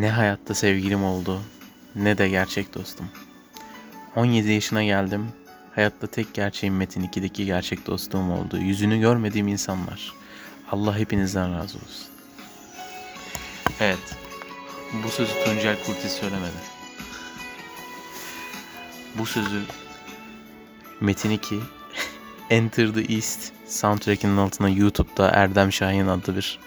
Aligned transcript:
Ne 0.00 0.10
hayatta 0.10 0.54
sevgilim 0.54 1.04
oldu 1.04 1.42
ne 1.94 2.18
de 2.18 2.28
gerçek 2.28 2.74
dostum. 2.74 3.08
17 4.16 4.52
yaşına 4.52 4.84
geldim. 4.84 5.28
Hayatta 5.74 6.06
tek 6.06 6.34
gerçeğim 6.34 6.76
Metin 6.76 7.02
2'deki 7.02 7.44
gerçek 7.44 7.86
dostluğum 7.86 8.32
oldu. 8.32 8.58
Yüzünü 8.58 9.00
görmediğim 9.00 9.48
insanlar. 9.48 10.12
Allah 10.70 10.98
hepinizden 10.98 11.54
razı 11.54 11.78
olsun. 11.78 12.08
Evet. 13.80 14.16
Bu 15.04 15.08
sözü 15.08 15.32
Tuncel 15.44 15.76
Kurtiz 15.86 16.12
söylemedi. 16.12 16.60
Bu 19.18 19.26
sözü 19.26 19.62
Metin 21.00 21.30
2 21.30 21.60
Enter 22.50 22.94
the 22.94 23.14
East 23.14 23.52
soundtrack'inin 23.66 24.36
altına 24.36 24.68
YouTube'da 24.68 25.30
Erdem 25.30 25.72
Şahin 25.72 26.06
adlı 26.06 26.36
bir 26.36 26.58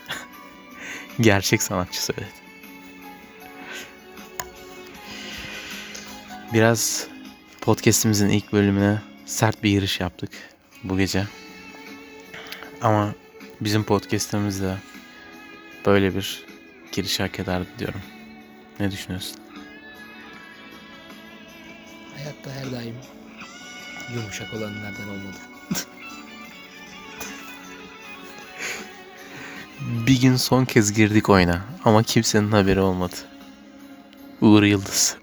gerçek 1.19 1.63
sanatçı 1.63 2.03
söyledi. 2.03 2.42
Biraz 6.53 7.07
podcast'imizin 7.61 8.29
ilk 8.29 8.53
bölümüne 8.53 9.01
sert 9.25 9.63
bir 9.63 9.69
giriş 9.69 9.99
yaptık 9.99 10.29
bu 10.83 10.97
gece. 10.97 11.27
Ama 12.81 13.13
bizim 13.61 13.83
podcast'imiz 13.83 14.61
de 14.61 14.77
böyle 15.85 16.15
bir 16.15 16.45
giriş 16.91 17.19
hak 17.19 17.39
ederdi 17.39 17.67
diyorum. 17.79 18.01
Ne 18.79 18.91
düşünüyorsun? 18.91 19.37
Hayatta 22.17 22.51
her 22.51 22.71
daim 22.71 22.95
yumuşak 24.15 24.53
olanlardan 24.53 25.09
olmadı. 25.09 25.37
Bir 30.07 30.21
gün 30.21 30.35
son 30.35 30.65
kez 30.65 30.93
girdik 30.93 31.29
oyuna 31.29 31.61
ama 31.85 32.03
kimsenin 32.03 32.51
haberi 32.51 32.79
olmadı. 32.79 33.15
Uğur 34.41 34.63
Yıldız. 34.63 35.22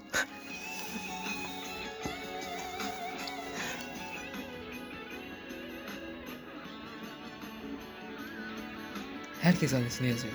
Herkes 9.41 9.73
annesine 9.73 10.07
yazıyor. 10.07 10.33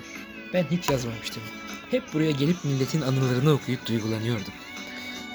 Ben 0.53 0.65
hiç 0.71 0.89
yazmamıştım. 0.89 1.43
Hep 1.91 2.13
buraya 2.13 2.31
gelip 2.31 2.65
milletin 2.65 3.01
anılarını 3.01 3.53
okuyup 3.53 3.85
duygulanıyordum. 3.85 4.53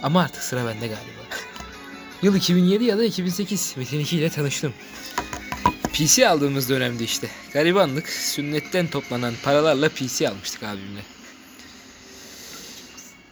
Ama 0.02 0.20
artık 0.20 0.42
sıra 0.42 0.66
bende 0.66 0.86
galiba. 0.86 1.22
Yıl 2.22 2.36
2007 2.36 2.84
ya 2.84 2.98
da 2.98 3.04
2008 3.04 3.74
Metin 3.76 4.00
2 4.00 4.16
ile 4.16 4.30
tanıştım. 4.30 4.72
PC 5.92 6.28
aldığımız 6.28 6.68
dönemde 6.68 7.04
işte. 7.04 7.28
Garibanlık, 7.52 8.08
sünnetten 8.08 8.86
toplanan 8.86 9.34
paralarla 9.44 9.88
PC 9.88 10.28
almıştık 10.28 10.62
abimle. 10.62 11.00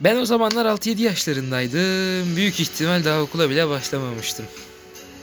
Ben 0.00 0.16
o 0.16 0.24
zamanlar 0.24 0.66
6-7 0.66 1.02
yaşlarındaydım. 1.02 2.36
Büyük 2.36 2.60
ihtimal 2.60 3.04
daha 3.04 3.20
okula 3.22 3.50
bile 3.50 3.68
başlamamıştım. 3.68 4.46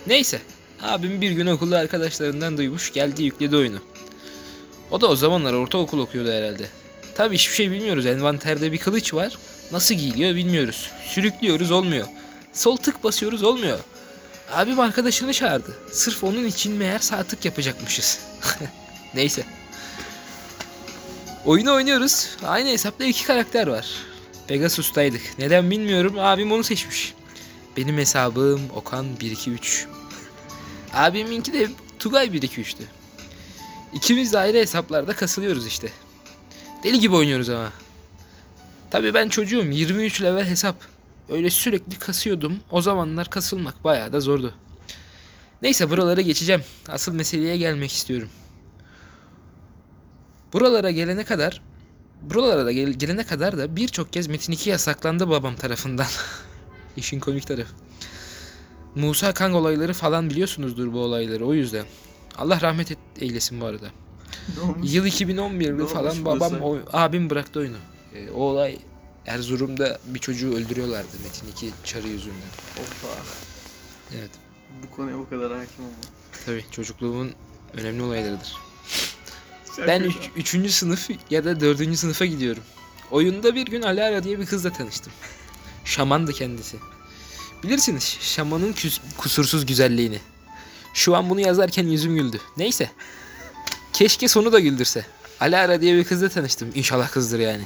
Neyse. 0.07 0.41
Abim 0.81 1.21
bir 1.21 1.31
gün 1.31 1.47
okulda 1.47 1.77
arkadaşlarından 1.77 2.57
duymuş 2.57 2.93
geldi 2.93 3.23
yükledi 3.23 3.55
oyunu. 3.55 3.79
O 4.91 5.01
da 5.01 5.07
o 5.07 5.15
zamanlar 5.15 5.53
ortaokul 5.53 5.99
okuyordu 5.99 6.31
herhalde. 6.31 6.67
Tabi 7.15 7.35
hiçbir 7.35 7.55
şey 7.55 7.71
bilmiyoruz. 7.71 8.05
Envanterde 8.05 8.71
bir 8.71 8.77
kılıç 8.77 9.13
var. 9.13 9.37
Nasıl 9.71 9.95
giyiliyor 9.95 10.35
bilmiyoruz. 10.35 10.91
Sürüklüyoruz 11.07 11.71
olmuyor. 11.71 12.07
Sol 12.53 12.77
tık 12.77 13.03
basıyoruz 13.03 13.43
olmuyor. 13.43 13.79
Abim 14.51 14.79
arkadaşını 14.79 15.33
çağırdı. 15.33 15.77
Sırf 15.91 16.23
onun 16.23 16.45
için 16.45 16.73
meğer 16.73 16.99
sağ 16.99 17.23
tık 17.23 17.45
yapacakmışız. 17.45 18.19
Neyse. 19.13 19.45
Oyunu 21.45 21.73
oynuyoruz. 21.73 22.29
Aynı 22.43 22.69
hesapta 22.69 23.05
iki 23.05 23.25
karakter 23.25 23.67
var. 23.67 23.87
Pegasus'taydık. 24.47 25.21
Neden 25.39 25.71
bilmiyorum. 25.71 26.19
Abim 26.19 26.51
onu 26.51 26.63
seçmiş. 26.63 27.13
Benim 27.77 27.97
hesabım 27.97 28.61
Okan 28.75 29.05
123. 29.21 29.87
Abiminki 30.93 31.53
de 31.53 31.67
Tugay 31.99 32.27
123'tü. 32.27 32.96
İkimiz 33.93 34.33
de 34.33 34.37
ayrı 34.39 34.57
hesaplarda 34.57 35.15
kasılıyoruz 35.15 35.67
işte. 35.67 35.89
Deli 36.83 36.99
gibi 36.99 37.15
oynuyoruz 37.15 37.49
ama. 37.49 37.71
Tabii 38.91 39.13
ben 39.13 39.29
çocuğum 39.29 39.63
23 39.71 40.21
level 40.21 40.45
hesap. 40.45 40.75
Öyle 41.29 41.49
sürekli 41.49 41.99
kasıyordum. 41.99 42.59
O 42.71 42.81
zamanlar 42.81 43.29
kasılmak 43.29 43.83
bayağı 43.83 44.13
da 44.13 44.19
zordu. 44.19 44.53
Neyse 45.61 45.89
buralara 45.89 46.21
geçeceğim. 46.21 46.63
Asıl 46.89 47.13
meseleye 47.13 47.57
gelmek 47.57 47.91
istiyorum. 47.91 48.29
Buralara 50.53 50.91
gelene 50.91 51.23
kadar 51.23 51.61
buralara 52.21 52.65
da 52.65 52.71
gel- 52.71 52.93
gelene 52.93 53.25
kadar 53.25 53.57
da 53.57 53.75
birçok 53.75 54.13
kez 54.13 54.27
Metin 54.27 54.53
2 54.53 54.69
yasaklandı 54.69 55.29
babam 55.29 55.55
tarafından. 55.55 56.07
İşin 56.97 57.19
komik 57.19 57.47
tarafı. 57.47 57.73
Musa 58.95 59.33
Kang 59.33 59.55
olayları 59.55 59.93
falan 59.93 60.29
biliyorsunuzdur 60.29 60.93
bu 60.93 60.99
olayları 60.99 61.45
o 61.45 61.53
yüzden. 61.53 61.85
Allah 62.37 62.61
rahmet 62.61 62.91
et, 62.91 62.97
eylesin 63.19 63.61
bu 63.61 63.65
arada. 63.65 63.87
Yıl 64.83 65.05
2011'de 65.05 65.83
Ne 65.83 65.87
falan 65.87 66.11
olmuş 66.11 66.25
babam 66.25 66.61
o, 66.61 66.77
abim 66.93 67.29
bıraktı 67.29 67.59
oyunu. 67.59 67.77
Ee, 68.13 68.29
o 68.31 68.41
olay 68.41 68.77
Erzurum'da 69.25 69.99
bir 70.05 70.19
çocuğu 70.19 70.53
öldürüyorlardı 70.55 71.07
Metin 71.23 71.47
2 71.51 71.71
çarı 71.83 72.07
yüzünden. 72.07 72.35
Hoppa. 72.75 73.15
Evet. 74.17 74.31
Bu 74.83 74.95
konuya 74.95 75.17
bu 75.17 75.29
kadar 75.29 75.57
hakim 75.57 75.83
olma. 75.85 75.95
Tabii 76.45 76.65
çocukluğumun 76.71 77.31
önemli 77.73 78.03
olaylarıdır. 78.03 78.55
Ben 79.87 80.13
3. 80.35 80.71
sınıf 80.71 81.09
ya 81.29 81.45
da 81.45 81.59
4. 81.59 81.97
sınıfa 81.97 82.25
gidiyorum. 82.25 82.63
Oyunda 83.11 83.55
bir 83.55 83.65
gün 83.65 83.81
Alara 83.81 84.23
diye 84.23 84.39
bir 84.39 84.45
kızla 84.45 84.73
tanıştım. 84.73 85.13
Şamandı 85.85 86.33
kendisi. 86.33 86.77
Bilirsiniz 87.63 88.17
şamanın 88.21 88.75
kusursuz 89.17 89.65
güzelliğini. 89.65 90.19
Şu 90.97 91.15
an 91.15 91.29
bunu 91.29 91.41
yazarken 91.41 91.87
yüzüm 91.87 92.15
güldü. 92.15 92.39
Neyse. 92.57 92.89
Keşke 93.93 94.27
sonu 94.27 94.51
da 94.51 94.59
güldürse. 94.59 95.05
Alara 95.39 95.81
diye 95.81 95.95
bir 95.97 96.03
kızla 96.03 96.29
tanıştım. 96.29 96.69
İnşallah 96.75 97.11
kızdır 97.11 97.39
yani. 97.39 97.63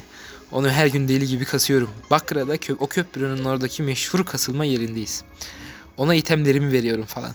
Onu 0.51 0.69
her 0.69 0.87
gün 0.87 1.07
deli 1.07 1.27
gibi 1.27 1.45
kasıyorum. 1.45 1.89
Bakra'da 2.09 2.55
kö- 2.55 2.75
o 2.79 2.87
köprünün 2.87 3.45
oradaki 3.45 3.83
meşhur 3.83 4.25
kasılma 4.25 4.65
yerindeyiz. 4.65 5.23
Ona 5.97 6.15
itemlerimi 6.15 6.71
veriyorum 6.71 7.05
falan. 7.05 7.31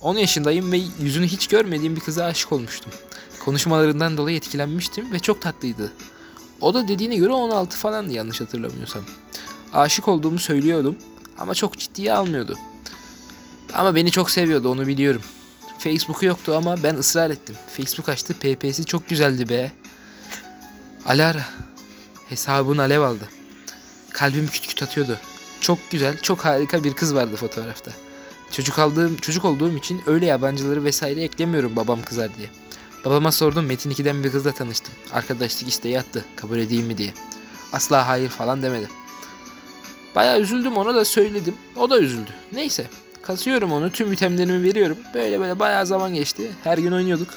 10 0.00 0.16
yaşındayım 0.16 0.72
ve 0.72 0.80
yüzünü 1.00 1.26
hiç 1.26 1.46
görmediğim 1.46 1.96
bir 1.96 2.00
kıza 2.00 2.24
aşık 2.24 2.52
olmuştum. 2.52 2.92
Konuşmalarından 3.44 4.16
dolayı 4.16 4.36
etkilenmiştim 4.36 5.12
ve 5.12 5.18
çok 5.18 5.42
tatlıydı. 5.42 5.92
O 6.60 6.74
da 6.74 6.88
dediğine 6.88 7.16
göre 7.16 7.32
16 7.32 7.76
falandı 7.76 8.12
yanlış 8.12 8.40
hatırlamıyorsam. 8.40 9.02
Aşık 9.72 10.08
olduğumu 10.08 10.38
söylüyordum 10.38 10.96
ama 11.38 11.54
çok 11.54 11.78
ciddiye 11.78 12.12
almıyordu. 12.12 12.58
Ama 13.76 13.94
beni 13.94 14.10
çok 14.10 14.30
seviyordu 14.30 14.68
onu 14.68 14.86
biliyorum. 14.86 15.22
Facebook'u 15.78 16.26
yoktu 16.26 16.54
ama 16.56 16.82
ben 16.82 16.94
ısrar 16.94 17.30
ettim. 17.30 17.56
Facebook 17.76 18.08
açtı 18.08 18.34
PP'si 18.34 18.84
çok 18.84 19.08
güzeldi 19.08 19.48
be. 19.48 19.72
Alara. 21.06 21.44
Hesabın 22.28 22.78
alev 22.78 23.00
aldı. 23.00 23.28
Kalbim 24.12 24.46
küt 24.46 24.66
küt 24.66 24.82
atıyordu. 24.82 25.18
Çok 25.60 25.78
güzel, 25.90 26.18
çok 26.18 26.44
harika 26.44 26.84
bir 26.84 26.94
kız 26.94 27.14
vardı 27.14 27.36
fotoğrafta. 27.36 27.90
Çocuk 28.50 28.78
aldığım, 28.78 29.16
çocuk 29.16 29.44
olduğum 29.44 29.76
için 29.76 30.02
öyle 30.06 30.26
yabancıları 30.26 30.84
vesaire 30.84 31.22
eklemiyorum 31.22 31.76
babam 31.76 32.02
kızar 32.02 32.36
diye. 32.36 32.48
Babama 33.04 33.32
sordum 33.32 33.66
Metin 33.66 33.90
2'den 33.90 34.24
bir 34.24 34.32
kızla 34.32 34.52
tanıştım. 34.52 34.94
Arkadaşlık 35.12 35.68
isteği 35.68 35.98
attı. 35.98 36.24
Kabul 36.36 36.58
edeyim 36.58 36.86
mi 36.86 36.98
diye. 36.98 37.14
Asla 37.72 38.08
hayır 38.08 38.28
falan 38.28 38.62
demedi. 38.62 38.88
Bayağı 40.14 40.40
üzüldüm 40.40 40.76
ona 40.76 40.94
da 40.94 41.04
söyledim. 41.04 41.54
O 41.76 41.90
da 41.90 41.98
üzüldü. 41.98 42.30
Neyse. 42.52 42.86
Kasıyorum 43.26 43.72
onu. 43.72 43.92
Tüm 43.92 44.12
itemlerimi 44.12 44.62
veriyorum. 44.62 44.98
Böyle 45.14 45.40
böyle 45.40 45.58
bayağı 45.58 45.86
zaman 45.86 46.14
geçti. 46.14 46.50
Her 46.64 46.78
gün 46.78 46.92
oynuyorduk. 46.92 47.28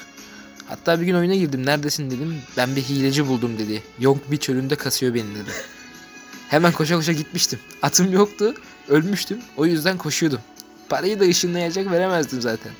Hatta 0.68 1.00
bir 1.00 1.06
gün 1.06 1.14
oyuna 1.14 1.34
girdim. 1.34 1.66
Neredesin 1.66 2.10
dedim. 2.10 2.36
Ben 2.56 2.76
bir 2.76 2.82
hileci 2.82 3.28
buldum 3.28 3.58
dedi. 3.58 3.82
Yok 3.98 4.30
bir 4.30 4.36
çölünde 4.36 4.76
kasıyor 4.76 5.14
beni 5.14 5.34
dedi. 5.34 5.50
Hemen 6.48 6.72
koşa 6.72 6.96
koşa 6.96 7.12
gitmiştim. 7.12 7.58
Atım 7.82 8.12
yoktu. 8.12 8.54
Ölmüştüm. 8.88 9.38
O 9.56 9.66
yüzden 9.66 9.98
koşuyordum. 9.98 10.40
Parayı 10.88 11.20
da 11.20 11.24
ışınlayacak 11.24 11.90
veremezdim 11.90 12.40
zaten. 12.40 12.72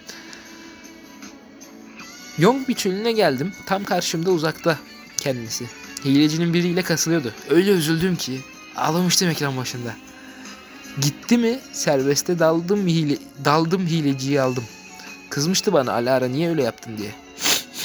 Yong 2.38 2.68
bir 2.68 2.74
çölüne 2.74 3.12
geldim. 3.12 3.52
Tam 3.66 3.84
karşımda 3.84 4.30
uzakta 4.30 4.78
kendisi. 5.16 5.66
Hilecinin 6.04 6.54
biriyle 6.54 6.82
kasılıyordu. 6.82 7.34
Öyle 7.50 7.70
üzüldüm 7.70 8.16
ki 8.16 8.40
ağlamıştım 8.76 9.28
ekran 9.28 9.56
başında. 9.56 9.94
Gitti 10.98 11.38
mi 11.38 11.60
serbeste 11.72 12.38
daldım 12.38 12.86
hile, 12.86 13.18
daldım 13.44 13.86
hileciyi 13.86 14.40
aldım. 14.40 14.64
Kızmıştı 15.30 15.72
bana 15.72 15.92
Alara 15.92 16.28
niye 16.28 16.48
öyle 16.48 16.62
yaptın 16.62 16.98
diye. 16.98 17.10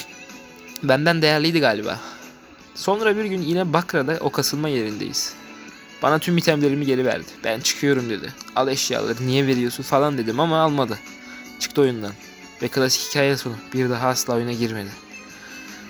Benden 0.83 1.21
değerliydi 1.21 1.59
galiba. 1.59 1.99
Sonra 2.75 3.17
bir 3.17 3.25
gün 3.25 3.41
yine 3.41 3.73
Bakra'da 3.73 4.17
o 4.19 4.29
kasılma 4.29 4.69
yerindeyiz. 4.69 5.33
Bana 6.01 6.19
tüm 6.19 6.37
itemlerimi 6.37 6.85
geri 6.85 7.05
verdi. 7.05 7.27
Ben 7.43 7.59
çıkıyorum 7.59 8.09
dedi. 8.09 8.33
Al 8.55 8.67
eşyaları 8.67 9.27
niye 9.27 9.47
veriyorsun 9.47 9.83
falan 9.83 10.17
dedim 10.17 10.39
ama 10.39 10.61
almadı. 10.61 10.99
Çıktı 11.59 11.81
oyundan. 11.81 12.13
Ve 12.61 12.67
klasik 12.67 13.09
hikaye 13.09 13.37
sonu. 13.37 13.55
Bir 13.73 13.89
daha 13.89 14.07
asla 14.07 14.35
oyuna 14.35 14.51
girmedi. 14.51 14.89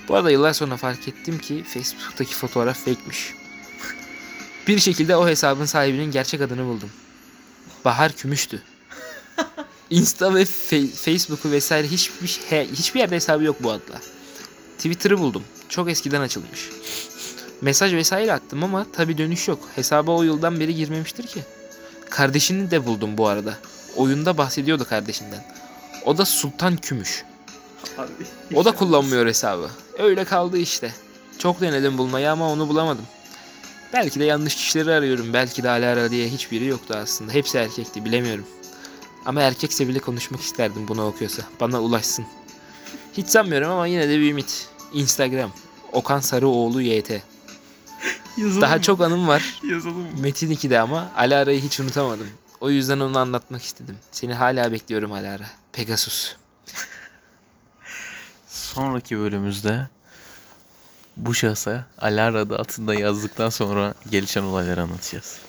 Bu 0.07 0.15
arada 0.15 0.31
yıllar 0.31 0.53
sonra 0.53 0.77
fark 0.77 1.07
ettim 1.07 1.39
ki 1.39 1.63
Facebook'taki 1.63 2.35
fotoğraf 2.35 2.77
fake'miş. 2.77 3.33
Bir 4.67 4.79
şekilde 4.79 5.15
o 5.15 5.27
hesabın 5.27 5.65
sahibinin 5.65 6.11
gerçek 6.11 6.41
adını 6.41 6.65
buldum. 6.65 6.89
Bahar 7.85 8.11
Kümüş'tü. 8.11 8.61
Insta 9.89 10.35
ve 10.35 10.41
fe- 10.41 10.87
Facebook'u 10.91 11.51
vesaire 11.51 11.87
hiçbir, 11.87 12.39
he- 12.49 12.67
hiçbir 12.71 12.99
yerde 12.99 13.15
hesabı 13.15 13.43
yok 13.43 13.63
bu 13.63 13.71
adla. 13.71 14.01
Twitter'ı 14.77 15.19
buldum. 15.19 15.43
Çok 15.69 15.89
eskiden 15.89 16.21
açılmış. 16.21 16.69
Mesaj 17.61 17.93
vesaire 17.93 18.33
attım 18.33 18.63
ama 18.63 18.85
tabi 18.93 19.17
dönüş 19.17 19.47
yok. 19.47 19.59
Hesaba 19.75 20.11
o 20.11 20.23
yıldan 20.23 20.59
beri 20.59 20.75
girmemiştir 20.75 21.27
ki. 21.27 21.43
Kardeşini 22.09 22.71
de 22.71 22.85
buldum 22.85 23.17
bu 23.17 23.27
arada. 23.27 23.53
Oyunda 23.95 24.37
bahsediyordu 24.37 24.85
kardeşinden. 24.85 25.45
O 26.05 26.17
da 26.17 26.25
Sultan 26.25 26.77
Kümüş. 26.77 27.23
O 28.53 28.65
da 28.65 28.71
kullanmıyor 28.71 29.27
hesabı. 29.27 29.69
Öyle 29.99 30.25
kaldı 30.25 30.57
işte. 30.57 30.93
Çok 31.39 31.61
denedim 31.61 31.97
bulmayı 31.97 32.31
ama 32.31 32.51
onu 32.51 32.67
bulamadım. 32.69 33.05
Belki 33.95 34.19
de 34.19 34.23
yanlış 34.25 34.55
kişileri 34.55 34.91
arıyorum. 34.91 35.33
Belki 35.33 35.63
de 35.63 35.69
Alara 35.69 36.11
diye 36.11 36.29
hiçbiri 36.29 36.65
yoktu 36.65 36.93
aslında. 36.97 37.31
Hepsi 37.33 37.57
erkekti 37.57 38.05
bilemiyorum. 38.05 38.45
Ama 39.25 39.41
erkekse 39.41 39.87
bile 39.87 39.99
konuşmak 39.99 40.41
isterdim 40.41 40.87
bunu 40.87 41.05
okuyorsa. 41.07 41.43
Bana 41.59 41.81
ulaşsın. 41.81 42.25
Hiç 43.13 43.27
sanmıyorum 43.27 43.71
ama 43.71 43.87
yine 43.87 44.09
de 44.09 44.19
bir 44.19 44.31
ümit. 44.31 44.67
Instagram. 44.93 45.51
Okan 45.91 46.19
Sarıoğlu 46.19 46.81
YT. 46.81 47.09
Yazalım 48.37 48.61
Daha 48.61 48.75
mı? 48.75 48.81
çok 48.81 49.01
anım 49.01 49.27
var. 49.27 49.59
Yazalım 49.63 49.97
mı? 49.97 50.07
Metin 50.19 50.51
2'de 50.51 50.79
ama 50.79 51.11
Alara'yı 51.17 51.61
hiç 51.61 51.79
unutamadım. 51.79 52.27
O 52.61 52.69
yüzden 52.69 52.99
onu 52.99 53.19
anlatmak 53.19 53.63
istedim. 53.63 53.97
Seni 54.11 54.33
hala 54.33 54.71
bekliyorum 54.71 55.11
Alara. 55.11 55.45
Pegasus. 55.73 56.35
Sonraki 58.47 59.17
bölümümüzde 59.19 59.87
bu 61.17 61.33
şahsa 61.33 61.85
Alara 61.97 62.39
adı 62.39 62.57
altında 62.57 62.95
yazdıktan 62.95 63.49
sonra 63.49 63.93
gelişen 64.11 64.43
olayları 64.43 64.81
anlatacağız. 64.81 65.39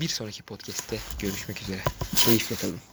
Bir 0.00 0.08
sonraki 0.08 0.42
podcast'te 0.42 0.98
görüşmek 1.18 1.62
üzere. 1.62 1.80
Keyifle 2.16 2.56
kalın. 2.56 2.91